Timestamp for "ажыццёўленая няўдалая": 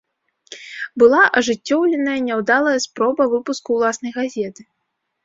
1.41-2.73